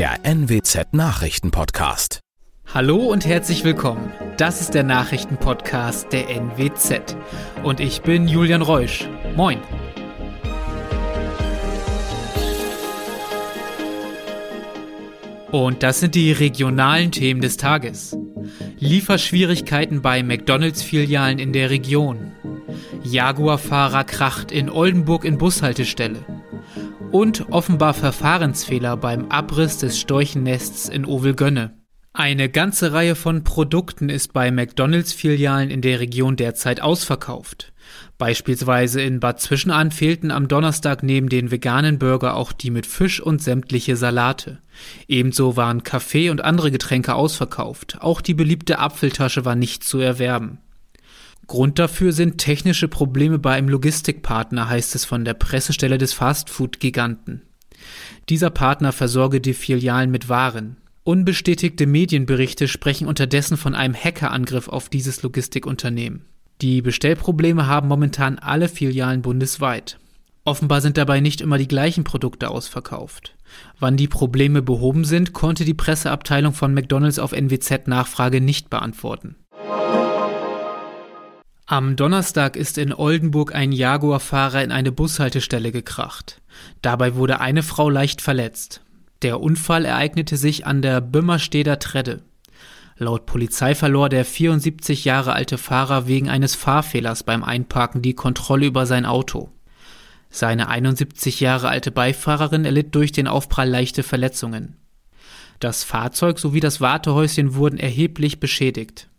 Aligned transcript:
der 0.00 0.24
NWZ 0.24 0.94
Nachrichtenpodcast. 0.94 2.20
Hallo 2.72 3.08
und 3.08 3.26
herzlich 3.26 3.64
willkommen. 3.64 4.10
Das 4.38 4.62
ist 4.62 4.72
der 4.72 4.82
Nachrichtenpodcast 4.82 6.10
der 6.10 6.30
NWZ. 6.30 7.18
Und 7.64 7.80
ich 7.80 8.00
bin 8.00 8.26
Julian 8.26 8.62
Reusch. 8.62 9.06
Moin. 9.36 9.58
Und 15.52 15.82
das 15.82 16.00
sind 16.00 16.14
die 16.14 16.32
regionalen 16.32 17.12
Themen 17.12 17.42
des 17.42 17.58
Tages. 17.58 18.16
Lieferschwierigkeiten 18.78 20.00
bei 20.00 20.22
McDonalds-Filialen 20.22 21.38
in 21.38 21.52
der 21.52 21.68
Region. 21.68 22.32
Jaguar-Fahrer 23.02 24.04
kracht 24.04 24.50
in 24.50 24.70
Oldenburg 24.70 25.26
in 25.26 25.36
Bushaltestelle. 25.36 26.24
Und 27.12 27.50
offenbar 27.50 27.92
Verfahrensfehler 27.92 28.96
beim 28.96 29.26
Abriss 29.30 29.78
des 29.78 29.98
Storchennests 29.98 30.88
in 30.88 31.04
Ovelgönne. 31.04 31.74
Eine 32.12 32.48
ganze 32.48 32.92
Reihe 32.92 33.16
von 33.16 33.42
Produkten 33.42 34.08
ist 34.08 34.32
bei 34.32 34.52
McDonalds-Filialen 34.52 35.70
in 35.70 35.80
der 35.80 35.98
Region 35.98 36.36
derzeit 36.36 36.80
ausverkauft. 36.80 37.72
Beispielsweise 38.16 39.00
in 39.00 39.18
Bad 39.18 39.40
Zwischenahn 39.40 39.90
fehlten 39.90 40.30
am 40.30 40.46
Donnerstag 40.46 41.02
neben 41.02 41.28
den 41.28 41.50
veganen 41.50 41.98
Burger 41.98 42.36
auch 42.36 42.52
die 42.52 42.70
mit 42.70 42.86
Fisch 42.86 43.20
und 43.20 43.42
sämtliche 43.42 43.96
Salate. 43.96 44.58
Ebenso 45.08 45.56
waren 45.56 45.82
Kaffee 45.82 46.30
und 46.30 46.44
andere 46.44 46.70
Getränke 46.70 47.14
ausverkauft. 47.14 47.98
Auch 48.00 48.20
die 48.20 48.34
beliebte 48.34 48.78
Apfeltasche 48.78 49.44
war 49.44 49.56
nicht 49.56 49.82
zu 49.82 49.98
erwerben. 49.98 50.58
Grund 51.50 51.80
dafür 51.80 52.12
sind 52.12 52.38
technische 52.38 52.86
Probleme 52.86 53.40
bei 53.40 53.54
einem 53.54 53.68
Logistikpartner, 53.68 54.70
heißt 54.70 54.94
es 54.94 55.04
von 55.04 55.24
der 55.24 55.34
Pressestelle 55.34 55.98
des 55.98 56.12
Fastfood-Giganten. 56.12 57.42
Dieser 58.28 58.50
Partner 58.50 58.92
versorge 58.92 59.40
die 59.40 59.54
Filialen 59.54 60.12
mit 60.12 60.28
Waren. 60.28 60.76
Unbestätigte 61.02 61.88
Medienberichte 61.88 62.68
sprechen 62.68 63.08
unterdessen 63.08 63.56
von 63.56 63.74
einem 63.74 63.96
Hackerangriff 63.96 64.68
auf 64.68 64.88
dieses 64.90 65.24
Logistikunternehmen. 65.24 66.24
Die 66.60 66.82
Bestellprobleme 66.82 67.66
haben 67.66 67.88
momentan 67.88 68.38
alle 68.38 68.68
Filialen 68.68 69.20
bundesweit. 69.20 69.98
Offenbar 70.44 70.80
sind 70.80 70.98
dabei 70.98 71.18
nicht 71.18 71.40
immer 71.40 71.58
die 71.58 71.66
gleichen 71.66 72.04
Produkte 72.04 72.48
ausverkauft. 72.48 73.34
Wann 73.80 73.96
die 73.96 74.06
Probleme 74.06 74.62
behoben 74.62 75.04
sind, 75.04 75.32
konnte 75.32 75.64
die 75.64 75.74
Presseabteilung 75.74 76.52
von 76.52 76.72
McDonald's 76.72 77.18
auf 77.18 77.32
NWZ 77.32 77.88
Nachfrage 77.88 78.40
nicht 78.40 78.70
beantworten. 78.70 79.34
Am 81.70 81.94
Donnerstag 81.94 82.56
ist 82.56 82.78
in 82.78 82.92
Oldenburg 82.92 83.54
ein 83.54 83.70
Jaguar-Fahrer 83.70 84.64
in 84.64 84.72
eine 84.72 84.90
Bushaltestelle 84.90 85.70
gekracht. 85.70 86.42
Dabei 86.82 87.14
wurde 87.14 87.40
eine 87.40 87.62
Frau 87.62 87.88
leicht 87.88 88.22
verletzt. 88.22 88.80
Der 89.22 89.40
Unfall 89.40 89.84
ereignete 89.84 90.36
sich 90.36 90.66
an 90.66 90.82
der 90.82 91.00
Bömmersteder 91.00 91.78
Tredde. 91.78 92.24
Laut 92.96 93.24
Polizei 93.24 93.76
verlor 93.76 94.08
der 94.08 94.24
74 94.24 95.04
Jahre 95.04 95.32
alte 95.32 95.58
Fahrer 95.58 96.08
wegen 96.08 96.28
eines 96.28 96.56
Fahrfehlers 96.56 97.22
beim 97.22 97.44
Einparken 97.44 98.02
die 98.02 98.14
Kontrolle 98.14 98.66
über 98.66 98.84
sein 98.84 99.06
Auto. 99.06 99.52
Seine 100.28 100.66
71 100.66 101.38
Jahre 101.38 101.68
alte 101.68 101.92
Beifahrerin 101.92 102.64
erlitt 102.64 102.96
durch 102.96 103.12
den 103.12 103.28
Aufprall 103.28 103.68
leichte 103.68 104.02
Verletzungen. 104.02 104.74
Das 105.60 105.84
Fahrzeug 105.84 106.40
sowie 106.40 106.58
das 106.58 106.80
Wartehäuschen 106.80 107.54
wurden 107.54 107.78
erheblich 107.78 108.40
beschädigt. 108.40 109.09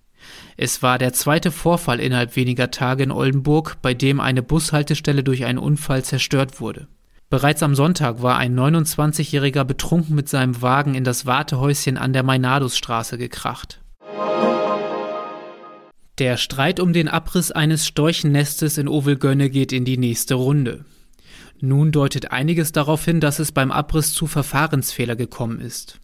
Es 0.57 0.81
war 0.83 0.97
der 0.97 1.13
zweite 1.13 1.51
Vorfall 1.51 1.99
innerhalb 1.99 2.35
weniger 2.35 2.71
Tage 2.71 3.03
in 3.03 3.11
Oldenburg, 3.11 3.77
bei 3.81 3.93
dem 3.93 4.19
eine 4.19 4.43
Bushaltestelle 4.43 5.23
durch 5.23 5.45
einen 5.45 5.59
Unfall 5.59 6.03
zerstört 6.03 6.59
wurde. 6.61 6.87
Bereits 7.29 7.63
am 7.63 7.75
Sonntag 7.75 8.21
war 8.21 8.37
ein 8.37 8.59
29-Jähriger 8.59 9.63
betrunken 9.63 10.15
mit 10.15 10.27
seinem 10.27 10.61
Wagen 10.61 10.95
in 10.95 11.05
das 11.05 11.25
Wartehäuschen 11.25 11.97
an 11.97 12.11
der 12.11 12.23
Mainadusstraße 12.23 13.17
gekracht. 13.17 13.79
Der 16.17 16.37
Streit 16.37 16.79
um 16.79 16.91
den 16.91 17.07
Abriss 17.07 17.51
eines 17.51 17.87
Storchennestes 17.87 18.77
in 18.77 18.87
Ovelgönne 18.87 19.49
geht 19.49 19.71
in 19.71 19.85
die 19.85 19.97
nächste 19.97 20.35
Runde. 20.35 20.85
Nun 21.61 21.91
deutet 21.91 22.31
einiges 22.31 22.71
darauf 22.71 23.05
hin, 23.05 23.21
dass 23.21 23.39
es 23.39 23.51
beim 23.51 23.71
Abriss 23.71 24.13
zu 24.13 24.27
Verfahrensfehler 24.27 25.15
gekommen 25.15 25.61
ist. 25.61 25.99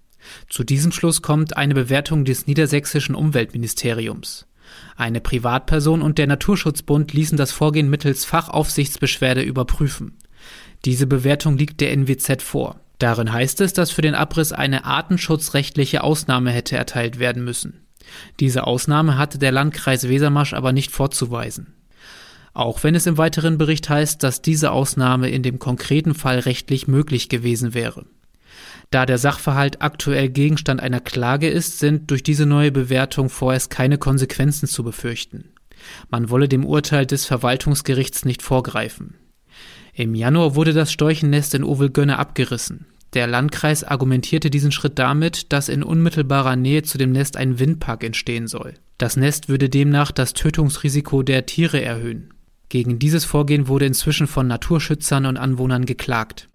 Zu 0.49 0.63
diesem 0.63 0.91
Schluss 0.91 1.21
kommt 1.21 1.57
eine 1.57 1.73
Bewertung 1.73 2.25
des 2.25 2.47
niedersächsischen 2.47 3.15
Umweltministeriums. 3.15 4.47
Eine 4.95 5.21
Privatperson 5.21 6.01
und 6.01 6.17
der 6.17 6.27
Naturschutzbund 6.27 7.13
ließen 7.13 7.37
das 7.37 7.51
Vorgehen 7.51 7.89
mittels 7.89 8.25
Fachaufsichtsbeschwerde 8.25 9.41
überprüfen. 9.41 10.17
Diese 10.85 11.07
Bewertung 11.07 11.57
liegt 11.57 11.81
der 11.81 11.91
NWZ 11.91 12.41
vor. 12.41 12.79
Darin 12.99 13.31
heißt 13.31 13.61
es, 13.61 13.73
dass 13.73 13.91
für 13.91 14.01
den 14.01 14.15
Abriss 14.15 14.51
eine 14.51 14.85
artenschutzrechtliche 14.85 16.03
Ausnahme 16.03 16.51
hätte 16.51 16.75
erteilt 16.77 17.19
werden 17.19 17.43
müssen. 17.43 17.85
Diese 18.39 18.65
Ausnahme 18.65 19.17
hatte 19.17 19.37
der 19.37 19.51
Landkreis 19.51 20.07
Wesermarsch 20.07 20.53
aber 20.53 20.71
nicht 20.71 20.91
vorzuweisen. 20.91 21.73
Auch 22.53 22.83
wenn 22.83 22.95
es 22.95 23.05
im 23.05 23.17
weiteren 23.19 23.59
Bericht 23.59 23.87
heißt, 23.87 24.23
dass 24.23 24.41
diese 24.41 24.71
Ausnahme 24.71 25.29
in 25.29 25.43
dem 25.43 25.59
konkreten 25.59 26.15
Fall 26.15 26.39
rechtlich 26.39 26.87
möglich 26.87 27.29
gewesen 27.29 27.75
wäre. 27.75 28.05
Da 28.89 29.05
der 29.05 29.17
Sachverhalt 29.17 29.81
aktuell 29.81 30.29
Gegenstand 30.29 30.81
einer 30.81 30.99
Klage 30.99 31.49
ist, 31.49 31.79
sind 31.79 32.09
durch 32.11 32.23
diese 32.23 32.45
neue 32.45 32.71
Bewertung 32.71 33.29
vorerst 33.29 33.69
keine 33.69 33.97
Konsequenzen 33.97 34.67
zu 34.67 34.83
befürchten. 34.83 35.49
Man 36.09 36.29
wolle 36.29 36.47
dem 36.47 36.65
Urteil 36.65 37.05
des 37.05 37.25
Verwaltungsgerichts 37.25 38.25
nicht 38.25 38.41
vorgreifen. 38.41 39.15
Im 39.93 40.15
Januar 40.15 40.55
wurde 40.55 40.73
das 40.73 40.91
Storchennest 40.91 41.53
in 41.55 41.63
Ovelgönne 41.63 42.19
abgerissen. 42.19 42.85
Der 43.13 43.25
Landkreis 43.25 43.83
argumentierte 43.83 44.49
diesen 44.49 44.71
Schritt 44.71 44.99
damit, 44.99 45.51
dass 45.53 45.69
in 45.69 45.81
unmittelbarer 45.81 46.55
Nähe 46.55 46.83
zu 46.83 46.97
dem 46.97 47.11
Nest 47.11 47.37
ein 47.37 47.57
Windpark 47.57 48.03
entstehen 48.03 48.47
soll. 48.47 48.75
Das 48.97 49.17
Nest 49.17 49.49
würde 49.49 49.69
demnach 49.69 50.11
das 50.11 50.33
Tötungsrisiko 50.33 51.23
der 51.23 51.45
Tiere 51.45 51.81
erhöhen. 51.81 52.33
Gegen 52.69 52.99
dieses 52.99 53.23
Vorgehen 53.23 53.67
wurde 53.67 53.85
inzwischen 53.85 54.27
von 54.27 54.47
Naturschützern 54.47 55.25
und 55.25 55.37
Anwohnern 55.37 55.85
geklagt. 55.85 56.49